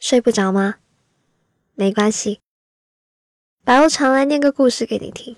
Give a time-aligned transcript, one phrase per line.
[0.00, 0.76] 睡不着吗？
[1.74, 2.40] 没关系，
[3.64, 5.36] 白无常来念个故事给你听。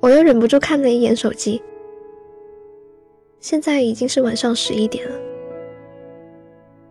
[0.00, 1.60] 我又忍不住看了一眼手机，
[3.40, 5.16] 现在已经是晚上十一点了。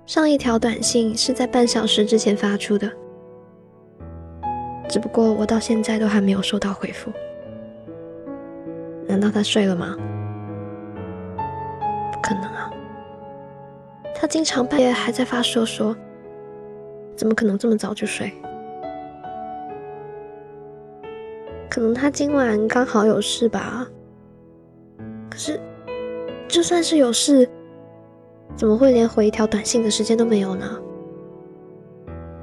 [0.06, 2.92] 上一条短信是在半小时之前发出的。
[4.92, 7.10] 只不过我到现在都还没有收到回复，
[9.08, 9.96] 难道他睡了吗？
[12.12, 12.70] 不可能啊！
[14.14, 15.96] 他经常半夜还在发说说，
[17.16, 18.34] 怎么可能这么早就睡？
[21.70, 23.88] 可能他今晚刚好有事吧。
[25.30, 25.58] 可是，
[26.50, 27.50] 就算是有事，
[28.58, 30.66] 怎么会连回一条短信的时间都没有呢？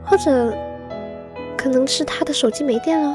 [0.02, 0.56] 或者？
[1.58, 3.14] 可能是他的手机没电了。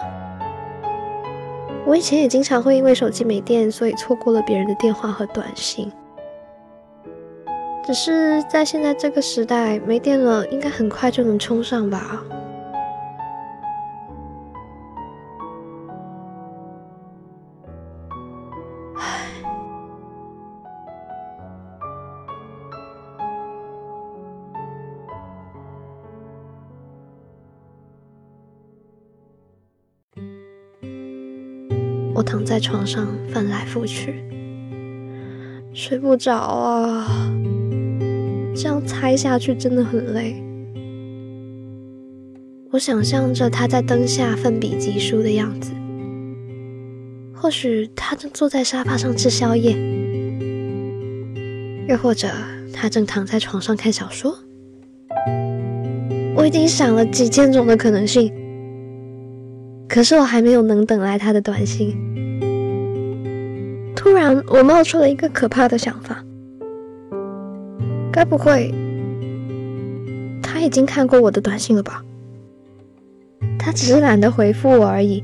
[1.85, 5.91] 我以前也经常会因为手机没电，所以错过了别人的电话和短信。
[7.85, 12.23] 只是在现在这个时代，没电了应该很快就能充上吧。
[32.15, 34.23] 我躺在床上翻来覆去，
[35.73, 37.31] 睡不着啊！
[38.55, 40.35] 这样猜下去真的很累。
[42.69, 45.71] 我想象着他在灯下奋笔疾书的样子，
[47.33, 49.75] 或许他正坐在沙发上吃宵夜，
[51.87, 52.27] 又或者
[52.71, 54.37] 他正躺在床上看小说。
[56.35, 58.31] 我已经想了几千种的可能性。
[59.93, 61.95] 可是我还没有能等来他的短信，
[63.95, 66.25] 突然我冒出了一个可怕的想法：
[68.11, 68.73] 该不会
[70.41, 72.03] 他已经看过我的短信了吧？
[73.59, 75.23] 他只是懒得回复我而已。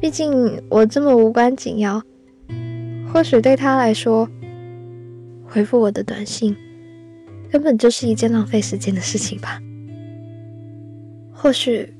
[0.00, 2.00] 毕竟我这么无关紧要，
[3.12, 4.28] 或许对他来说，
[5.44, 6.56] 回复我的短信
[7.50, 9.60] 根本就是一件浪费时间的事情吧？
[11.32, 11.92] 或许。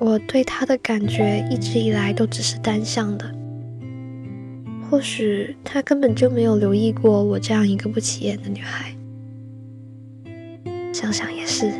[0.00, 3.30] 我对他的感觉一直以来都只是单向的，
[4.88, 8.96] 或许他根本就没有留意过我这样一个不起眼的女孩。
[10.90, 11.70] 想想也是，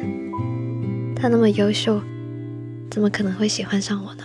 [1.16, 1.98] 他那么优秀，
[2.90, 4.24] 怎么可能会喜欢上我呢？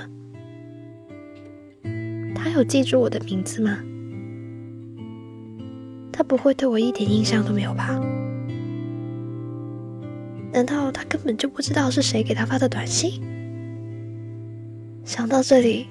[2.36, 3.80] 他有记住我的名字吗？
[6.12, 7.98] 他不会对我一点印象都没有吧？
[10.52, 13.22] 难道他根本就不知道是谁给他发的短信？
[15.06, 15.88] 想到这里，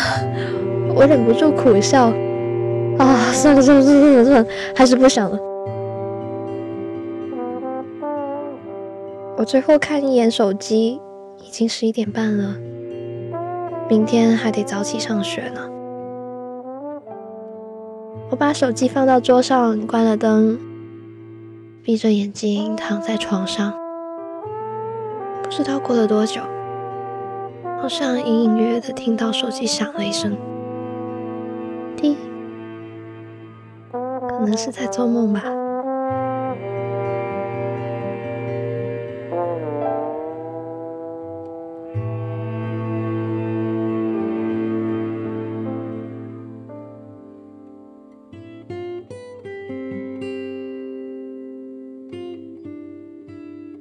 [0.94, 2.12] 我忍不住苦笑。
[2.98, 4.46] 啊，算了算了算了算了，
[4.76, 5.38] 还是不想了。
[9.36, 11.00] 我最后看一眼手机，
[11.38, 12.56] 已经十一点半了，
[13.88, 15.60] 明天还得早起上学呢。
[18.30, 20.58] 我把手机放到桌上，关了灯，
[21.82, 23.72] 闭着眼睛躺在床上，
[25.44, 26.40] 不知道过了多久。
[27.80, 30.36] 好像隐隐约约的听到手机响了一声，
[31.96, 32.16] 滴，
[33.90, 35.42] 可能是在做梦吧。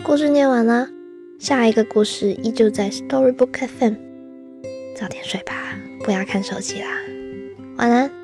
[0.06, 0.97] 故事念完了。
[1.40, 3.94] 下一个故事依旧在 Storybook FM，
[4.96, 5.54] 早点睡吧，
[6.04, 6.88] 不要看手机啦，
[7.78, 8.17] 晚安。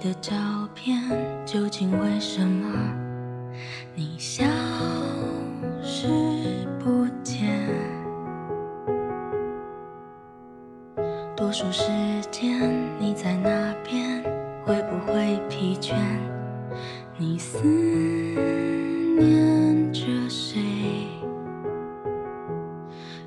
[0.00, 0.34] 的照
[0.74, 0.98] 片
[1.44, 2.72] 究竟为什么
[3.94, 4.46] 你消
[5.82, 6.08] 失
[6.78, 7.68] 不见？
[11.36, 11.84] 多数时
[12.30, 14.22] 间你在那边，
[14.64, 15.94] 会不会疲倦？
[17.18, 17.62] 你思
[19.18, 20.62] 念着谁？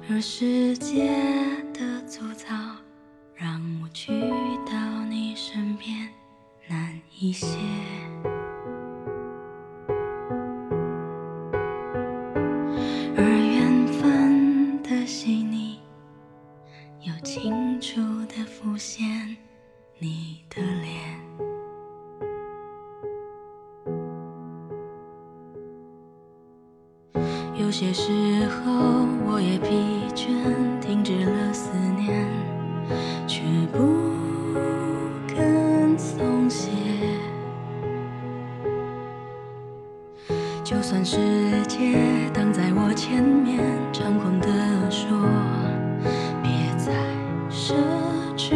[0.09, 1.11] 而世界
[1.71, 2.51] 的粗糙
[3.35, 4.11] 让我去
[7.23, 7.57] 一些。
[13.15, 15.79] 而缘分的细腻，
[16.99, 19.37] 又清楚地浮现
[19.99, 20.32] 你
[40.93, 41.17] 算世
[41.65, 41.97] 界
[42.35, 43.59] 挡在我前面，
[43.91, 44.47] 猖狂地
[44.91, 45.09] 说，
[46.43, 46.93] 别再
[47.49, 47.73] 奢
[48.37, 48.53] 侈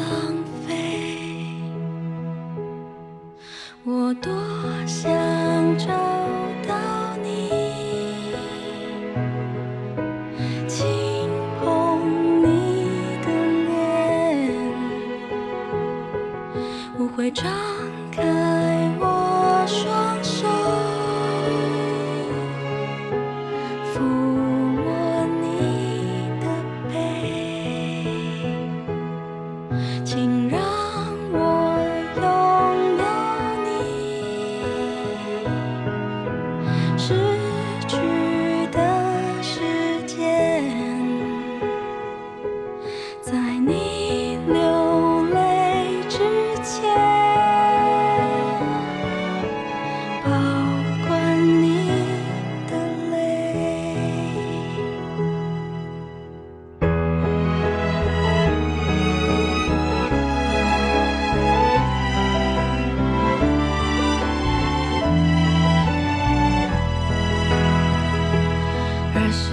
[0.00, 0.34] 浪
[0.66, 1.62] 费。
[3.84, 4.32] 我多
[4.84, 5.08] 想
[5.78, 5.86] 找
[6.66, 6.74] 到
[7.22, 8.34] 你，
[10.66, 10.84] 轻
[11.60, 12.82] 碰你
[13.22, 13.28] 的
[13.68, 14.58] 脸，
[16.98, 17.46] 我会张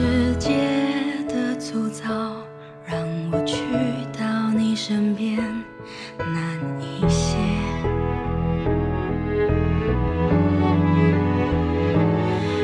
[0.07, 0.55] 世界
[1.27, 2.13] 的粗糙，
[2.85, 2.97] 让
[3.29, 3.61] 我去
[4.17, 5.37] 到你身边
[6.17, 7.35] 难一些。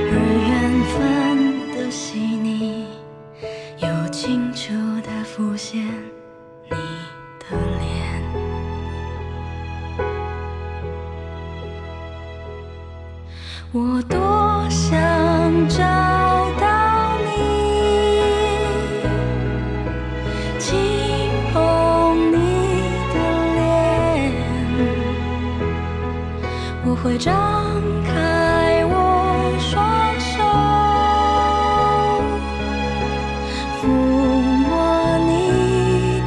[0.10, 0.14] 而
[0.48, 0.52] 缘
[0.94, 2.88] 分的细腻，
[3.80, 5.84] 又清楚地浮现
[6.70, 6.78] 你
[27.18, 28.94] 张开我
[29.60, 30.44] 双手，
[33.80, 35.32] 抚摸你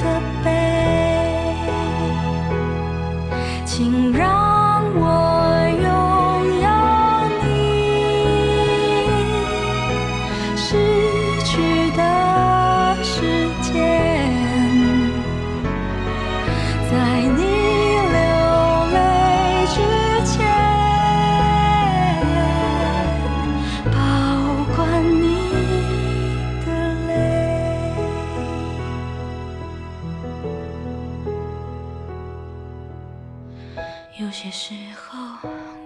[0.01, 0.05] 的
[0.45, 0.47] 背，
[3.65, 4.46] 请让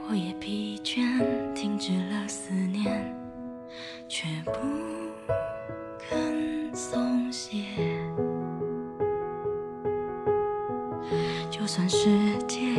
[0.09, 3.15] 我也疲倦，停止了思念，
[4.09, 4.53] 却不
[5.99, 7.65] 肯松懈。
[11.51, 12.09] 就算世
[12.49, 12.75] 界